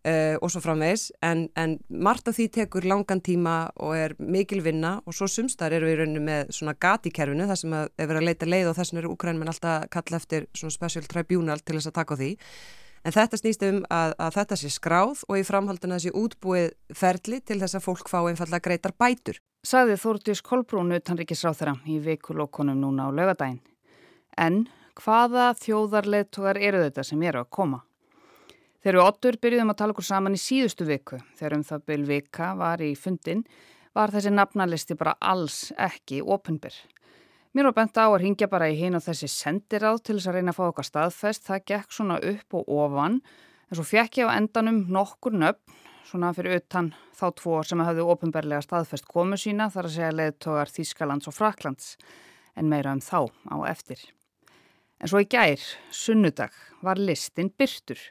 uh, 0.06 0.36
og 0.40 0.52
svo 0.52 0.62
framvegs 0.64 1.08
en, 1.24 1.46
en 1.56 1.76
margt 1.88 2.28
af 2.28 2.36
því 2.36 2.48
tekur 2.58 2.86
langan 2.88 3.22
tíma 3.24 3.56
og 3.80 3.96
er 3.96 4.16
mikil 4.20 4.60
vinna. 4.64 4.98
Og 5.08 5.16
svo 5.16 5.28
sumstar 5.30 5.74
eru 5.76 5.88
við 5.88 5.96
í 5.96 6.00
rauninu 6.02 6.24
með 6.28 6.54
svona 6.56 6.76
gati 6.78 7.12
kerfinu 7.14 7.48
þar 7.48 7.62
sem 7.62 7.76
við 7.76 8.04
erum 8.06 8.22
að 8.22 8.28
leita 8.30 8.50
leið 8.50 8.72
og 8.72 8.78
þess 8.78 8.92
vegna 8.92 9.04
eru 9.04 9.14
Ukrænum 9.16 9.46
en 9.46 9.54
alltaf 9.54 9.86
kalla 9.96 10.20
eftir 10.20 10.50
svona 10.52 10.76
special 10.76 11.08
tribunal 11.08 11.62
til 11.62 11.78
þess 11.78 11.92
að 11.92 11.98
taka 12.02 12.18
á 12.18 12.20
því 12.20 12.34
en 13.06 13.14
þetta 13.14 13.38
snýst 13.38 13.62
um 13.66 13.82
að, 13.92 14.14
að 14.18 14.38
þetta 14.40 14.58
sé 14.58 14.70
skráð 14.74 15.22
og 15.28 15.38
í 15.38 15.44
framhaldina 15.46 15.98
þessi 16.00 16.14
útbúið 16.18 16.72
ferli 16.98 17.38
til 17.46 17.60
þess 17.60 17.78
að 17.78 17.84
fólk 17.84 18.10
fá 18.10 18.18
einfallega 18.24 18.64
greitar 18.66 18.94
bætur. 18.98 19.38
Saði 19.66 19.98
Þórtís 19.98 20.42
Kolbrún 20.46 20.94
utanrikisráð 20.96 21.60
þeirra 21.60 21.76
í 21.90 21.98
vikulokkonum 22.02 22.80
núna 22.82 23.06
á 23.06 23.10
lögadaginn. 23.14 23.62
En 24.38 24.66
hvaða 24.98 25.52
þjóðarleðtogar 25.60 26.58
eru 26.58 26.82
þetta 26.86 27.04
sem 27.06 27.22
eru 27.22 27.44
að 27.44 27.52
koma? 27.58 27.80
Þegar 28.82 28.98
við 28.98 29.08
ottur 29.08 29.38
byrjuðum 29.42 29.72
að 29.72 29.78
tala 29.80 29.94
okkur 29.94 30.06
saman 30.06 30.36
í 30.36 30.42
síðustu 30.42 30.86
viku, 30.86 31.18
þegar 31.38 31.56
um 31.56 31.64
það 31.66 31.86
byrj 31.90 32.04
vika 32.10 32.52
var 32.58 32.82
í 32.84 32.92
fundin, 32.94 33.40
var 33.96 34.12
þessi 34.14 34.30
nafnalisti 34.34 34.94
bara 34.98 35.16
alls 35.18 35.72
ekki 35.74 36.20
ofinbyr. 36.22 36.74
Mér 37.56 37.70
var 37.70 37.72
bent 37.72 37.96
á 37.96 38.04
að 38.04 38.18
ringja 38.20 38.50
bara 38.52 38.66
í 38.68 38.74
hinn 38.76 38.98
og 38.98 39.00
þessi 39.00 39.30
sendiráð 39.32 40.02
til 40.04 40.18
þess 40.18 40.28
að 40.28 40.34
reyna 40.36 40.52
að 40.52 40.56
fá 40.58 40.64
okkar 40.66 40.84
staðfest, 40.84 41.42
það 41.46 41.62
gekk 41.70 41.94
svona 41.96 42.16
upp 42.28 42.56
og 42.58 42.66
ofan, 42.68 43.14
en 43.70 43.78
svo 43.78 43.84
fekk 43.88 44.18
ég 44.20 44.28
á 44.28 44.36
endanum 44.36 44.82
nokkur 44.92 45.32
nöfn, 45.32 45.78
svona 46.04 46.34
fyrir 46.36 46.58
utan 46.58 46.90
þá 47.16 47.22
tvo 47.38 47.62
sem 47.64 47.80
hafðu 47.80 48.04
ofinberlega 48.12 48.60
staðfest 48.60 49.08
komu 49.08 49.38
sína, 49.40 49.70
þar 49.72 49.88
að 49.88 49.94
segja 49.94 50.10
leðtogar 50.18 50.72
Þískalands 50.74 51.30
og 51.30 51.36
Fraklands, 51.38 51.86
en 52.60 52.68
meira 52.68 52.92
um 52.92 53.00
þá 53.00 53.32
á 53.48 53.56
eftir. 53.70 54.02
En 55.00 55.08
svo 55.08 55.22
í 55.24 55.28
gær, 55.32 55.64
sunnudag, 55.88 56.52
var 56.84 57.00
listin 57.00 57.48
byrtur. 57.56 58.02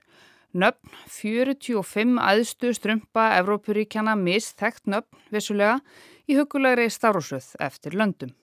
Nöfn 0.57 0.95
45 1.19 2.17
aðstu 2.31 2.73
strumpa 2.73 3.27
Evrópuríkjana 3.43 4.17
misþekkt 4.17 4.89
nöfn 4.89 5.21
vissulega 5.29 5.77
í 6.25 6.39
hugulegri 6.39 6.89
starfsöð 6.89 7.51
eftir 7.61 7.93
löndum 7.93 8.33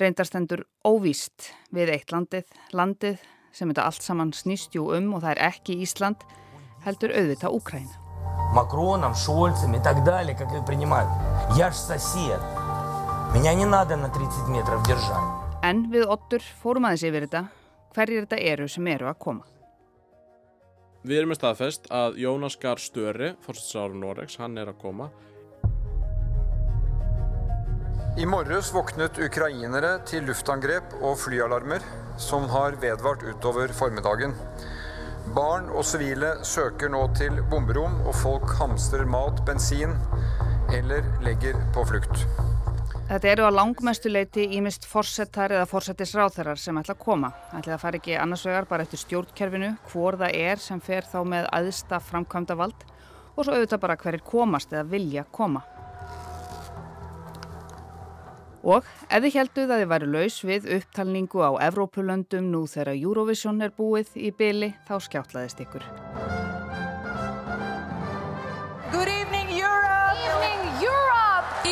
Reyndarstendur 0.00 0.64
óvíst 0.86 1.50
við 1.74 1.92
eitt 1.96 2.12
landið, 2.14 2.46
landið 2.72 3.18
sem 3.52 3.68
þetta 3.68 3.86
allt 3.88 4.04
saman 4.06 4.30
snýstjú 4.32 4.86
um 4.96 5.14
og 5.16 5.24
það 5.24 5.34
er 5.34 5.42
ekki 5.50 5.80
Ísland, 5.84 6.22
heldur 6.86 7.12
auðvita 7.12 7.50
Úkræna. 7.50 7.96
Макроном, 8.54 9.14
Шольцем 9.14 9.74
и 9.74 9.80
так 9.82 10.02
далее, 10.04 10.34
как 10.36 10.52
их 10.52 10.64
принимают. 10.64 11.08
Я 11.56 11.70
ж 11.70 11.74
сосед. 11.74 12.40
Меня 13.34 13.54
не 13.54 13.64
надо 13.64 13.96
на 13.96 14.08
30 14.08 14.48
метров 14.48 14.82
держать. 14.86 15.22
En 15.62 15.90
við 15.92 16.08
ottur 16.08 16.42
fórum 16.62 16.88
aðeins 16.88 17.04
yfir 17.04 17.26
þetta, 17.26 17.42
hverjir 17.94 18.24
þetta 18.24 18.38
eru 18.52 18.68
sem 18.68 18.86
eru 18.88 19.06
að 19.10 19.18
koma. 19.20 19.44
Við 21.04 21.18
erum 21.18 21.30
með 21.32 21.38
staðfest 21.38 21.86
að 21.92 22.16
Jónas 22.20 22.56
Gar 22.60 22.80
Störi, 22.80 23.34
fórstsáru 23.44 23.94
Noregs, 24.00 24.38
hann 24.40 24.58
er 24.58 24.72
að 24.72 24.80
koma. 24.82 25.10
I 28.15 28.23
morges 28.23 28.69
våknet 28.71 29.17
ukrainere 29.19 29.89
til 30.07 30.23
luftangrep 30.23 30.93
og 31.03 31.17
flyalarmer 31.19 31.83
som 32.15 32.45
har 32.47 32.77
vedvart 32.79 33.25
utover 33.27 33.73
formiddagen. 33.75 34.31
Barn 35.35 35.67
og 35.67 35.83
sivile 35.83 36.29
søker 36.47 36.93
nå 36.93 37.01
til 37.19 37.41
bomberom, 37.51 37.97
og 38.07 38.15
folk 38.15 38.53
hamstrer 38.55 39.03
mat, 39.03 39.43
bensin 39.43 39.97
eller 40.71 41.03
legger 41.27 41.59
på 41.75 41.83
flukt. 41.91 42.23
Þetta 43.11 43.33
eru 43.33 43.51
á 43.51 43.57
langmestu 43.57 44.07
leiti 44.07 44.47
ímist 44.61 44.87
forsetar 44.87 45.57
eða 45.57 45.67
forsetisráþarar 45.67 46.55
sem 46.55 46.79
ætla 46.79 46.95
að 46.95 47.03
koma. 47.03 47.35
Ætla 47.51 47.75
að 47.75 47.83
fara 47.83 47.99
ekki 47.99 48.15
annars 48.15 48.47
vegar 48.47 48.71
bara 48.71 48.87
eftir 48.87 49.03
stjórnkerfinu, 49.03 49.75
hvor 49.91 50.15
það 50.23 50.39
er 50.39 50.63
sem 50.63 50.79
fer 50.79 51.03
þá 51.03 51.19
með 51.35 51.51
aðsta 51.51 51.99
framkvæmda 51.99 52.61
vald 52.63 52.91
og 53.35 53.43
svo 53.43 53.51
auðvitað 53.51 53.87
bara 53.89 53.99
hverjir 53.99 54.29
komast 54.31 54.71
eða 54.71 54.87
vilja 54.95 55.27
koma. 55.35 55.67
Og 58.65 58.85
ef 59.09 59.21
þið 59.21 59.35
helduð 59.37 59.71
að 59.71 59.81
þið 59.81 59.89
væri 59.93 60.07
laus 60.09 60.39
við 60.49 60.67
upptalningu 60.79 61.45
á 61.45 61.51
Evrópulöndum 61.67 62.49
nú 62.49 62.65
þegar 62.69 62.97
Eurovision 62.97 63.61
er 63.61 63.75
búið 63.77 64.15
í 64.17 64.33
byli 64.33 64.73
þá 64.87 64.97
skjáttlaðist 65.07 65.61
ykkur. 65.67 65.85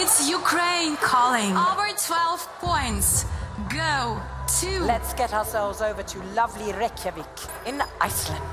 It's 0.04 0.28
Ukraine 0.28 0.98
calling. 0.98 1.56
Over 1.56 1.88
12 1.96 2.48
points. 2.60 3.26
Go 3.70 4.20
to... 4.60 4.70
Let's 4.86 5.14
get 5.14 5.34
ourselves 5.34 5.82
over 5.82 6.04
to 6.04 6.18
lovely 6.36 6.74
Reykjavik 6.74 7.36
in 7.66 7.82
Iceland. 8.02 8.44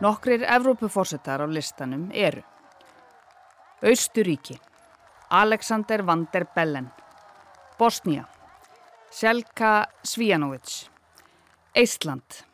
Nokkrir 0.00 0.42
Evrópuforsetar 0.42 1.38
á 1.38 1.46
listanum 1.46 2.10
eru 2.12 2.42
Austuríki 3.82 4.58
Alexander 5.30 6.02
van 6.02 6.26
der 6.32 6.46
Bellen 6.54 6.90
Bosnia 7.78 8.24
Selka 9.10 9.86
Svíjanovic 10.02 10.90
Eistland. 11.74 12.44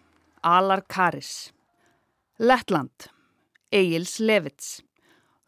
Alar 0.43 0.83
Karis. 0.95 1.55
Lettland. 2.39 3.09
Egils 3.73 4.21
Levits. 4.21 4.85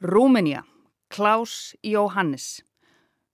Rúmenía. 0.00 0.62
Klaus 1.08 1.76
Jóhannes. 1.82 2.64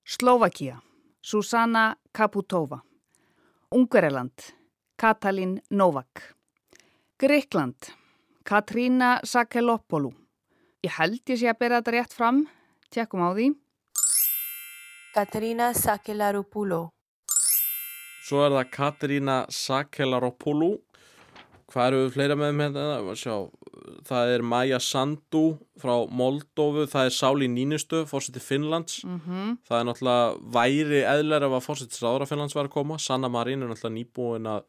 Slovakia, 0.05 0.83
Susanna 1.21 1.97
Kaputova. 2.13 2.81
Ungvereland, 3.71 4.33
Katalin 4.97 5.63
Novak. 5.71 6.35
Gríkland, 7.19 7.77
Katrína 8.45 9.21
Sakelopoulou. 9.25 10.13
Ég 10.83 10.91
held 10.99 11.23
ég 11.31 11.39
sé 11.39 11.47
að 11.47 11.59
bera 11.59 11.79
þetta 11.79 11.95
rétt 11.95 12.13
fram. 12.13 12.49
Tjekkum 12.91 13.23
á 13.23 13.31
því. 13.31 13.62
Katrína 15.13 15.75
Sakelaropoulou. 15.77 16.87
Svo 18.25 18.47
er 18.47 18.55
það 18.55 18.71
Katrína 18.73 19.35
Sakelaropoulou. 19.53 20.79
Hvað 21.69 21.89
eru 21.89 21.99
við 22.03 22.15
fleira 22.15 22.37
með 22.37 22.55
með 22.57 22.79
þetta? 22.79 23.17
Sjá, 23.21 23.35
það 24.09 24.33
er 24.33 24.45
Maja 24.55 24.79
Sandu 24.81 25.43
frá 25.81 25.93
Moldófu, 26.09 26.87
það 26.89 27.09
er 27.11 27.17
Sáli 27.17 27.49
Nínustu, 27.53 28.03
fórseti 28.09 28.41
Finnlands 28.41 29.03
mm 29.05 29.21
-hmm. 29.21 29.57
það 29.69 29.79
er 29.81 29.87
náttúrulega 29.89 30.53
væri 30.57 31.03
eðlar 31.15 31.47
ef 31.49 31.57
að 31.59 31.67
fórseti 31.67 31.97
Sára 31.97 32.27
Finnlands 32.27 32.57
var 32.57 32.69
að 32.69 32.77
koma 32.77 32.99
Sanna 32.99 33.29
Marín 33.29 33.63
er 33.63 33.69
náttúrulega 33.69 33.97
nýbúin 33.99 34.49
að 34.49 34.63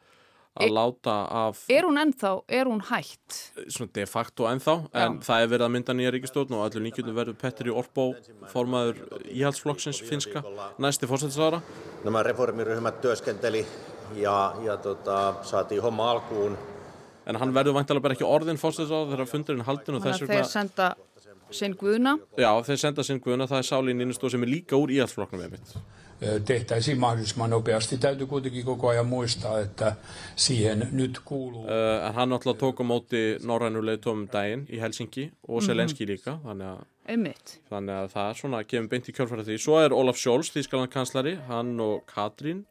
að 0.53 0.65
e 0.65 0.73
láta 0.73 1.15
af 1.43 1.63
Er 1.73 1.87
hún 1.87 1.97
ennþá, 2.01 2.33
er 2.47 2.69
hún 2.69 2.81
hægt? 2.89 3.39
Svona 3.67 3.93
de 3.93 4.05
facto 4.09 4.49
ennþá, 4.49 4.75
en 4.93 5.17
Já. 5.19 5.23
það 5.29 5.45
er 5.45 5.53
verið 5.53 5.67
að 5.67 5.73
mynda 5.77 5.97
nýja 5.97 6.13
ríkistjórn 6.13 6.57
og 6.57 6.65
allir 6.67 6.85
nýkjöldu 6.87 7.15
verður 7.15 7.39
Petteri 7.41 7.73
Orpo 7.73 8.09
formaður 8.53 9.01
íhaldsflokksins 9.29 10.03
finska 10.09 10.43
næsti 10.77 11.09
fórsettisára 11.09 11.61
Nämä 12.03 12.23
reformiryhmät 12.23 13.01
työskenteli 13.01 13.65
ja, 14.15 14.53
ja 14.63 14.77
tota, 14.77 15.35
saatiin 15.41 15.81
homma 15.81 16.11
alkuun 16.11 16.57
en 17.25 17.39
hann 17.39 17.55
verður 17.55 17.77
vantilega 17.77 18.03
bara 18.03 18.17
ekki 18.17 18.27
orðin 18.27 18.59
fórstæðsáð 18.59 19.13
þegar 19.13 19.29
fundurinn 19.31 19.67
haldin 19.67 19.97
og 19.97 20.05
þess 20.05 20.23
vegna 20.23 20.39
þeir 20.41 20.49
senda 20.51 20.89
sinn 21.53 21.75
guðuna 21.79 22.17
já 22.39 22.49
þeir 22.67 22.81
senda 22.81 23.05
sinn 23.07 23.21
guðuna 23.23 23.47
það 23.49 23.61
er 23.61 23.69
Sáli 23.69 23.95
Nínustó 23.97 24.31
sem 24.31 24.43
er 24.43 24.51
líka 24.51 24.79
úr 24.79 24.91
íhaldsflokknum 24.93 25.45
einmitt 25.45 25.75
tehtäisiin 26.45 26.99
mahdollisimman 26.99 27.49
nopeasti. 27.49 27.97
Täytyy 27.97 28.27
kuitenkin 28.27 28.65
koko 28.65 28.87
ajan 28.87 29.07
muistaa, 29.07 29.59
että 29.59 29.95
siihen 30.35 30.87
nyt 30.91 31.19
kuuluu. 31.25 31.61
Uh, 31.61 32.07
en 32.07 32.13
hann 32.13 32.33
alltaf 32.33 32.57
tók 32.57 32.79
á 32.79 32.83
móti 32.83 33.39
norrænuleg 33.43 33.99
tómum 33.99 34.27
daginn 34.31 34.67
í 34.69 34.79
Helsinki 34.79 35.31
og 35.47 35.63
Selenski 35.63 36.07
líka. 36.07 36.37
Þannig 36.43 36.67
að, 36.67 36.83
þannig 37.69 37.95
að 37.95 38.11
það 38.13 38.29
er 38.29 38.39
svona, 38.39 38.63
kemur 38.63 38.89
beint 38.89 39.09
í 39.09 39.15
kjörfæra 39.15 39.43
því. 39.47 39.57
Svo 39.59 39.79
er 39.81 39.93
Olaf 39.93 40.17
Scholz, 40.17 40.51
Þískaland 40.55 40.91
kanslari, 40.93 41.35
hann 41.47 41.79
og 41.79 42.05
Katrín 42.07 42.63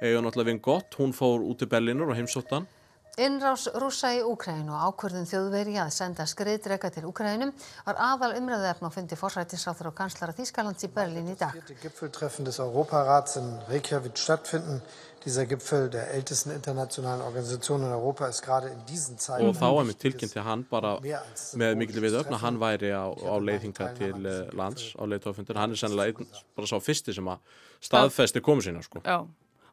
eiga 0.00 0.20
náttúrulega 0.20 0.50
vinn 0.52 0.62
gott. 0.62 0.96
Hún 0.98 1.12
fór 1.16 1.44
út 1.44 1.62
í 1.62 1.70
Berlínur 1.70 2.12
og 2.12 2.18
heimsóttan 2.18 2.66
Innrás 3.14 3.68
rúsa 3.78 4.08
í 4.10 4.22
Úkrænu 4.26 4.72
og 4.74 4.88
ákvörðun 4.90 5.28
þjóðveri 5.30 5.76
að 5.78 5.92
senda 5.94 6.24
skriðdrega 6.26 6.88
til 6.90 7.04
Úkrænum 7.06 7.52
var 7.86 8.00
aðal 8.02 8.32
umræðu 8.40 8.66
efn 8.72 8.88
og 8.88 8.94
fundi 8.96 9.14
forsættisráþur 9.14 9.92
og 9.92 9.94
kanslara 10.00 10.34
Þýskalands 10.34 10.82
í 10.82 10.90
Berlín 10.90 11.28
í 11.30 11.36
dag. 11.38 11.54
Gipfeltreffen 11.82 12.48
des 12.48 12.58
Europarats 12.58 13.38
in 13.38 13.52
Reykjavík 13.68 14.18
stattfinden. 14.18 14.82
Dieser 15.24 15.46
Gipfel 15.46 15.86
der 15.90 16.10
ältesten 16.10 16.50
internationalen 16.52 17.22
Organisation 17.22 17.86
in 17.86 17.92
Europa 17.92 18.26
ist 18.26 18.42
gerade 18.42 18.68
in 18.68 18.82
diesen 18.88 19.16
Zeiten... 19.16 19.46
Og 19.46 19.54
þá 19.56 19.70
er 19.70 19.86
mér 19.88 20.00
tilkynnt 20.02 20.34
til 20.34 20.42
hann 20.44 20.66
bara 20.68 20.98
með 21.00 21.78
mikil 21.80 22.02
við 22.02 22.18
öfna, 22.18 22.42
hann 22.42 22.58
væri 22.60 22.90
á, 22.92 23.08
á 23.14 23.34
leiðhinga 23.38 23.88
til 23.94 24.26
eh, 24.26 24.42
lands 24.52 24.90
á 24.98 25.06
leiðtófundur. 25.06 25.62
Hann 25.62 25.72
er 25.72 25.80
sennilega 25.80 26.26
bara 26.58 26.68
sá 26.68 26.76
fyrsti 26.82 27.14
sem 27.14 27.30
að 27.30 27.62
staðfesti 27.78 28.42
komu 28.44 28.66
sína 28.66 28.82
sko. 28.84 29.00
Já. 29.06 29.22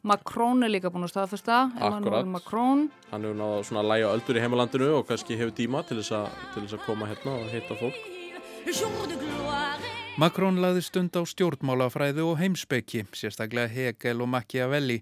Makrón 0.02 0.64
er 0.66 0.72
líka 0.74 0.90
búin 0.90 1.06
að 1.06 1.12
staðfesta 1.14 1.58
Akkurat, 1.78 2.26
hann 2.26 3.22
hefur 3.22 3.36
náða 3.38 3.60
svona 3.68 3.82
að 3.84 3.90
læja 3.92 4.08
öldur 4.16 4.40
í 4.40 4.42
heimalandinu 4.42 4.88
og 4.98 5.04
kannski 5.10 5.38
hefur 5.38 5.54
tíma 5.54 5.84
til 5.86 6.00
þess 6.00 6.16
að, 6.18 6.40
til 6.56 6.64
þess 6.64 6.78
að 6.80 6.86
koma 6.88 7.10
hérna 7.12 7.36
og 7.38 7.52
heita 7.54 7.78
fólk. 7.78 8.00
Makrón 10.22 10.58
laði 10.64 10.82
stund 10.86 11.14
á 11.14 11.22
stjórnmálafræðu 11.22 12.26
og 12.32 12.42
heimsbyggi, 12.42 13.06
sérstaklega 13.14 13.70
Hegel 13.70 14.26
og 14.26 14.32
Machiavelli 14.34 14.98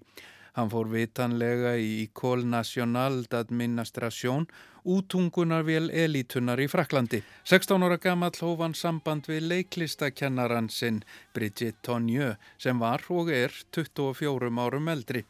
Hann 0.56 0.70
fór 0.72 0.90
vitanlega 0.90 1.76
í 1.78 2.04
École 2.04 2.44
Nationale 2.44 3.24
d'Administration 3.30 4.48
útungunarvél 4.84 5.90
elitunar 5.92 6.60
í 6.60 6.68
Fraklandi. 6.70 7.22
16 7.44 7.84
ára 7.84 7.98
gammal 8.00 8.32
hóf 8.40 8.60
hann 8.64 8.74
samband 8.74 9.28
við 9.28 9.48
leiklistakennaran 9.50 10.70
sinn 10.72 11.02
Bridget 11.34 11.80
Tonjö 11.84 12.34
sem 12.58 12.78
var 12.78 13.04
og 13.08 13.30
er 13.32 13.52
24 13.72 14.50
árum 14.64 14.88
eldri. 14.88 15.24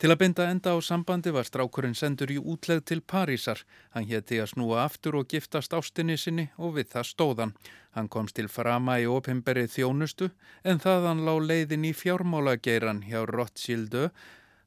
Til 0.00 0.08
að 0.08 0.20
binda 0.22 0.46
enda 0.48 0.72
á 0.72 0.78
sambandi 0.80 1.28
var 1.28 1.44
strákurinn 1.44 1.94
sendur 1.94 2.30
í 2.32 2.38
útlegð 2.40 2.86
til 2.88 3.02
Parísar. 3.04 3.60
Hann 3.92 4.08
hétti 4.08 4.38
að 4.40 4.54
snúa 4.54 4.86
aftur 4.86 5.18
og 5.20 5.28
giftast 5.28 5.76
ástinni 5.76 6.16
sinni 6.16 6.46
og 6.56 6.78
við 6.78 6.94
það 6.94 7.08
stóðan. 7.10 7.52
Hann 7.92 8.08
komst 8.08 8.38
til 8.38 8.48
frama 8.48 8.96
í 9.02 9.04
opimberi 9.10 9.66
þjónustu 9.68 10.30
en 10.64 10.80
þaðan 10.80 11.24
lá 11.26 11.34
leiðin 11.44 11.84
í 11.84 11.92
fjármálageiran 11.92 13.04
hjá 13.10 13.26
Rothschildu 13.28 14.08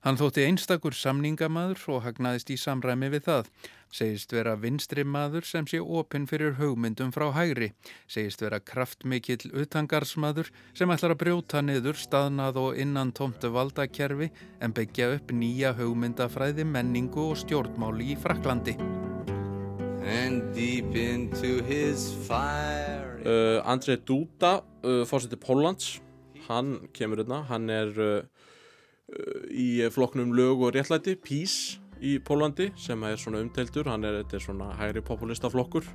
Hann 0.04 0.18
þótti 0.20 0.44
einstakur 0.44 0.92
samningamaður 1.00 1.80
og 1.94 2.02
hagnaðist 2.04 2.50
í 2.52 2.58
samræmi 2.60 3.08
við 3.14 3.22
það. 3.24 3.46
Segist 3.94 4.34
vera 4.36 4.58
vinstri 4.60 5.06
maður 5.08 5.46
sem 5.48 5.64
sé 5.70 5.80
opinn 5.80 6.26
fyrir 6.28 6.58
hugmyndum 6.58 7.14
frá 7.16 7.30
hægri. 7.32 7.70
Segist 8.12 8.44
vera 8.44 8.60
kraftmikill 8.60 9.54
utangarsmaður 9.62 10.50
sem 10.76 10.92
ætlar 10.92 11.14
að 11.16 11.22
brjóta 11.22 11.62
niður 11.64 11.96
staðnað 12.02 12.60
og 12.60 12.82
innan 12.84 13.14
tomtu 13.16 13.54
valdakerfi 13.56 14.28
en 14.60 14.76
byggja 14.76 15.08
upp 15.14 15.32
nýja 15.32 15.72
hugmyndafræði, 15.80 16.68
menningu 16.68 17.30
og 17.30 17.40
stjórnmáli 17.46 18.12
í 18.12 18.20
Fraklandi. 18.20 18.76
Uh, 23.24 23.64
Andrei 23.64 23.96
Duda, 24.04 24.58
uh, 24.84 25.08
fórseti 25.08 25.40
Póllands, 25.40 26.02
hann 26.50 26.82
kemur 26.92 27.24
hérna, 27.24 27.46
hann 27.48 27.72
er... 27.72 27.96
Uh, 27.96 28.33
í 29.50 29.84
flokknum 29.94 30.34
lög 30.36 30.64
og 30.68 30.74
réttlæti, 30.76 31.16
PÍS 31.20 31.80
í 32.04 32.18
Pólandi 32.20 32.72
sem 32.80 33.04
er 33.08 33.20
svona 33.20 33.44
umteltur, 33.44 33.88
hann 33.92 34.04
er, 34.08 34.24
er 34.24 34.44
svona 34.44 34.74
hægri 34.80 35.04
populista 35.06 35.52
flokkur. 35.52 35.88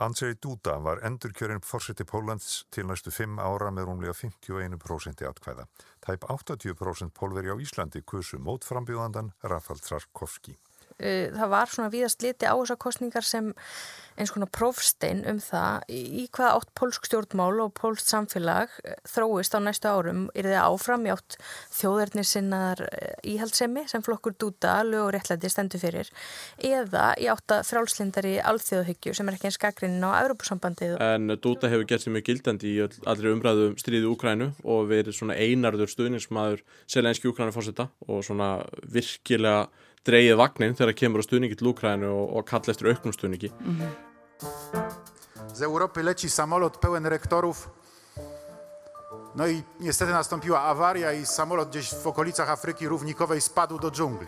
Andrzej 0.00 0.38
Duda 0.40 0.78
var 0.80 1.02
endurkjörinn 1.04 1.60
fórseti 1.60 2.06
Pólans 2.08 2.62
til 2.72 2.86
næstu 2.88 3.12
5 3.12 3.36
ára 3.36 3.68
með 3.68 3.90
rúmlega 3.90 4.14
51% 4.16 5.26
atkvæða. 5.28 5.66
Tæp 6.00 6.24
80% 6.24 7.12
pólveri 7.12 7.52
á 7.52 7.56
Íslandi 7.60 8.00
kursu 8.00 8.40
mótframbjóðandan 8.40 9.34
Rafal 9.44 9.82
Trarkovski. 9.84 10.56
Eh, 11.00 11.30
það 11.32 11.52
var 11.54 11.72
svona 11.72 11.92
víðast 11.92 12.22
liti 12.24 12.48
á 12.48 12.54
þessar 12.54 12.80
kostningar 12.80 13.26
sem 13.26 13.52
eins 14.20 14.32
konar 14.34 14.50
prófstein 14.52 15.22
um 15.28 15.38
það 15.40 15.92
í 15.96 16.26
hvað 16.34 16.56
átt 16.58 16.72
pólsk 16.76 17.06
stjórnmál 17.08 17.62
og 17.64 17.72
pólst 17.78 18.10
samfélag 18.10 18.72
eh, 18.84 18.98
þróist 19.08 19.56
á 19.56 19.58
næstu 19.62 19.88
árum 19.88 20.26
er 20.34 20.48
þið 20.50 20.58
áfram 20.60 21.06
í 21.08 21.12
átt 21.14 21.38
þjóðarnir 21.78 22.28
sinnaðar 22.28 22.84
eh, 22.90 23.14
íhaldsemi 23.32 23.86
sem 23.90 24.04
flokkur 24.04 24.36
dúta, 24.36 24.76
lög 24.84 25.06
og 25.06 25.12
réttlæti 25.16 25.52
stendur 25.52 25.82
fyrir 25.82 26.10
eða 26.58 27.10
í 27.20 27.30
átt 27.32 27.56
að 27.56 27.66
frálslindari 27.70 28.36
alþjóðhyggju 28.52 29.16
sem 29.16 29.30
er 29.30 29.38
ekki 29.38 29.50
eins 29.50 29.60
gaggrinnin 29.62 30.04
á 30.04 30.20
Európusambandið. 30.20 30.96
En 31.00 31.36
dúta 31.40 31.70
hefur 31.72 31.88
gert 31.88 32.04
sér 32.04 32.16
mjög 32.16 32.28
gildandi 32.28 32.74
í 32.74 32.80
allri 32.84 33.32
umræðu 33.32 33.70
um 33.70 33.78
stríðu 33.80 34.12
Úkrænu 34.12 34.52
og 34.68 34.90
verið 34.90 35.16
svona 35.16 35.38
einarður 35.38 35.92
stuðningsmaður 35.94 36.64
selenski 36.90 37.30
Úkrænu 37.30 37.54
fórsetta 37.56 37.88
og 38.08 38.24
svona 38.26 38.58
virkilega 38.90 39.68
dreyið 40.06 40.36
vagnin 40.40 40.76
þegar 40.78 40.96
kemur 40.96 41.22
á 41.22 41.26
stuðningi 41.26 41.58
til 41.60 41.70
Úkrænu 41.72 42.08
og, 42.08 42.36
og 42.36 42.46
kalla 42.48 42.72
eftir 42.72 42.92
auknum 42.92 43.12
stuðningi. 43.12 43.52
Mm 43.60 43.76
-hmm. 43.76 43.92
Z 45.54 45.62
Europy 45.62 46.02
leci 46.02 46.28
samolot 46.28 46.80
pełen 46.80 47.06
rektorów 47.06 47.68
No 49.34 49.46
i 49.46 49.62
niestety 49.80 50.12
nastąpiła 50.12 50.60
awaria 50.60 51.12
i 51.12 51.26
samolot 51.26 51.68
gdzieś 51.68 51.94
w 51.94 52.06
okolicach 52.06 52.50
Afryki 52.50 52.88
Równikowej 52.88 53.40
spadł 53.40 53.78
do 53.78 53.90
dżungli. 53.90 54.26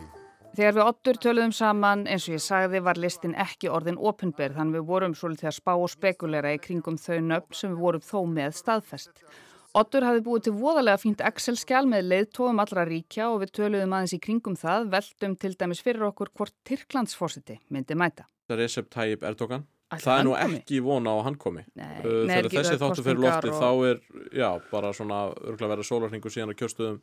Þegar 0.57 0.75
við 0.75 0.85
ottur 0.85 1.17
töluðum 1.17 1.53
saman, 1.57 2.03
eins 2.07 2.27
og 2.29 2.35
ég 2.37 2.43
sagði, 2.45 2.83
var 2.85 2.99
listin 3.01 3.33
ekki 3.41 3.71
orðin 3.73 3.97
ofinberð, 3.97 4.59
þannig 4.59 4.77
við 4.77 4.91
vorum 4.91 5.15
svolítið 5.17 5.49
að 5.49 5.55
spá 5.57 5.73
og 5.73 5.89
spekulera 5.89 6.53
í 6.53 6.59
kringum 6.61 6.99
þau 7.01 7.21
nöfn 7.25 7.57
sem 7.57 7.73
við 7.73 7.81
vorum 7.81 8.05
þó 8.05 8.19
með 8.29 8.59
staðfest. 8.59 9.25
Ottur 9.73 10.05
hafði 10.05 10.21
búið 10.27 10.43
til 10.45 10.53
voðalega 10.53 11.01
fínt 11.01 11.23
Excel-skjál 11.25 11.87
með 11.89 12.11
leiðtóum 12.11 12.59
allra 12.61 12.83
ríkja 12.85 13.31
og 13.33 13.39
við 13.41 13.55
töluðum 13.57 13.95
aðeins 13.97 14.13
í 14.13 14.19
kringum 14.21 14.57
það, 14.61 14.91
veldum 14.93 15.37
til 15.41 15.53
dæmis 15.57 15.81
fyrir 15.81 16.05
okkur 16.11 16.29
hvort 16.37 16.53
Tyrklandsforsiti 16.69 17.57
myndi 17.73 17.97
mæta. 17.97 18.27
Recep 18.53 18.91
Tayyip 18.93 19.25
Erdogan. 19.25 19.65
Ætli 19.93 20.05
það 20.05 20.19
er 20.19 20.27
nú 20.29 20.35
ekki 20.37 20.83
vona 20.85 21.17
á 21.17 21.25
hann 21.25 21.39
komi. 21.41 21.65
Nei, 21.77 22.01
þegar 22.05 22.51
þessi 22.53 22.77
þáttu 22.81 23.07
fyrir 23.07 23.25
lofti 23.25 23.53
og... 23.53 23.59
þá 23.61 23.71
er, 23.89 23.99
já, 24.37 24.49
bara 24.71 24.93
svona 24.97 25.23
örgulega 25.33 25.73
verið 25.73 25.89
sólarningu 25.89 26.33
síðan 26.33 26.53
að 26.53 26.61
kjörstöðum 26.61 27.01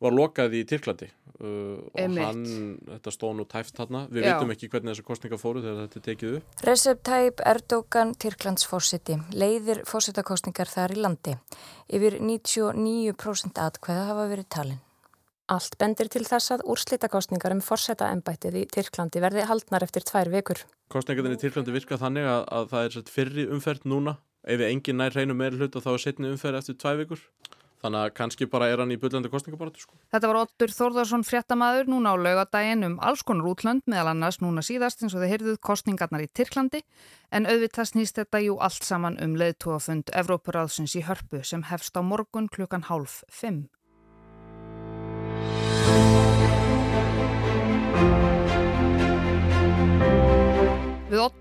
var 0.00 0.14
lokað 0.16 0.56
í 0.56 0.62
Tyrklandi 0.68 1.08
uh, 1.40 1.78
og 1.92 2.18
hann, 2.20 2.44
þetta 2.88 3.14
stóð 3.14 3.34
nú 3.38 3.46
tæft 3.48 3.78
þarna, 3.78 4.04
við 4.12 4.24
Já. 4.24 4.32
veitum 4.32 4.52
ekki 4.54 4.70
hvernig 4.72 4.94
þessar 4.94 5.08
kostningar 5.08 5.40
fóru 5.40 5.64
þegar 5.64 5.80
þetta 5.84 6.00
er 6.00 6.06
tekið 6.08 6.36
upp. 6.38 6.60
Recep 6.68 7.02
Tayyip 7.06 7.42
Erdogan, 7.52 8.14
Tyrklands 8.20 8.68
fórseti, 8.68 9.18
leiðir 9.36 9.82
fórsetakostningar 9.88 10.70
þar 10.70 10.96
í 10.96 11.00
landi. 11.00 11.36
Yfir 11.90 12.20
99% 12.20 13.60
atkvæða 13.66 14.06
hafa 14.12 14.30
verið 14.32 14.48
talin. 14.56 14.80
Allt 15.50 15.74
bendir 15.80 16.06
til 16.06 16.22
þess 16.22 16.52
að 16.54 16.62
úrslitakostningar 16.70 17.56
um 17.56 17.62
fórsetaembættið 17.64 18.60
í 18.60 18.66
Tyrklandi 18.70 19.22
verði 19.22 19.48
haldnar 19.48 19.82
eftir 19.82 20.04
tvær 20.06 20.30
vikur. 20.30 20.62
Kostningarnir 20.94 21.34
í 21.34 21.40
Tyrklandi 21.42 21.74
virka 21.74 21.98
þannig 21.98 22.28
að, 22.30 22.44
að 22.54 22.68
það 22.70 22.86
er 22.86 23.10
fyrri 23.10 23.46
umferð 23.50 23.88
núna, 23.90 24.14
ef 24.46 24.62
engin 24.62 25.00
nær 25.02 25.16
hreinu 25.16 25.34
meiri 25.34 25.58
hlut 25.58 25.74
og 25.74 25.82
þá 25.82 25.90
er 25.96 26.04
setni 26.04 26.30
umferð 26.30 26.60
eftir 26.62 26.78
tvæ 26.78 26.92
vikur. 27.02 27.24
Þannig 27.80 28.00
að 28.04 28.10
kannski 28.18 28.48
bara 28.52 28.68
er 28.68 28.82
hann 28.82 28.92
í 28.92 28.98
byllandi 29.00 29.30
kostningabaratu 29.32 29.80
sko. 29.80 29.96
Þetta 30.12 30.28
var 30.28 30.38
Ottur 30.42 30.74
Þórðarsson 30.76 31.24
fréttamaður 31.24 31.88
núna 31.88 32.12
á 32.12 32.16
laugadaginn 32.20 32.84
um 32.90 32.98
alls 33.00 33.24
konar 33.24 33.48
útlönd 33.48 33.86
meðal 33.88 34.12
annars 34.12 34.40
núna 34.44 34.64
síðast 34.66 35.00
eins 35.00 35.16
og 35.16 35.24
þið 35.24 35.32
heyrðuð 35.32 35.58
kostningarnar 35.64 36.26
í 36.26 36.28
Tyrklandi 36.36 36.82
en 37.32 37.48
auðvitað 37.48 37.92
snýst 37.94 38.20
þetta 38.20 38.44
jú 38.44 38.60
allt 38.60 38.84
saman 38.84 39.16
um 39.24 39.36
leiðtóafund 39.40 40.12
Evrópuráðsins 40.12 40.98
í 41.00 41.06
hörpu 41.08 41.40
sem 41.40 41.64
hefst 41.72 41.96
á 41.96 42.04
morgun 42.04 42.52
klukkan 42.52 42.84
hálf 42.90 43.22
fimm. 43.32 43.70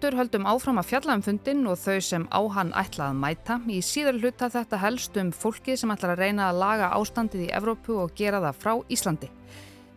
Við 0.10 0.18
höldum 0.18 0.48
áfram 0.50 0.80
að 0.82 0.88
fjalla 0.90 1.16
um 1.20 1.22
fundin 1.22 1.60
og 1.70 1.76
þau 1.78 2.00
sem 2.02 2.24
á 2.34 2.42
hann 2.56 2.72
ætla 2.74 3.12
að 3.12 3.20
mæta. 3.22 3.60
Í 3.70 3.78
síðar 3.86 4.18
hluta 4.18 4.48
þetta 4.50 4.80
helst 4.82 5.20
um 5.22 5.30
fólki 5.30 5.76
sem 5.78 5.94
ætlar 5.94 6.16
að 6.16 6.24
reyna 6.24 6.48
að 6.48 6.62
laga 6.64 6.88
ástandið 6.98 7.44
í 7.46 7.52
Evrópu 7.54 8.00
og 8.02 8.16
gera 8.18 8.40
það 8.42 8.58
frá 8.64 8.74
Íslandi. 8.90 9.30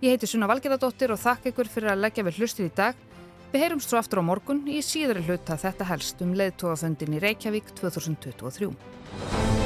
Ég 0.05 0.13
heiti 0.13 0.29
Sunna 0.29 0.51
Valgerðardóttir 0.53 1.17
og 1.17 1.23
þakka 1.23 1.55
ykkur 1.55 1.73
fyrir 1.73 1.95
að 1.95 2.05
leggja 2.05 2.27
við 2.29 2.43
hlustir 2.43 2.69
í 2.69 2.77
dag. 2.77 3.01
Við 3.55 3.65
heyrumst 3.65 3.89
svo 3.89 4.03
aftur 4.03 4.21
á 4.21 4.29
morgun 4.29 4.67
í 4.69 4.85
síðar 4.85 5.25
hluta 5.25 5.57
þetta 5.65 5.89
helst 5.95 6.21
um 6.21 6.37
leiðtógafundin 6.37 7.17
í 7.17 7.25
Reykjavík 7.25 7.73
2023. 7.81 9.62